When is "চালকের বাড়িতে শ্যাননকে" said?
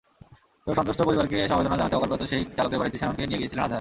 2.57-3.23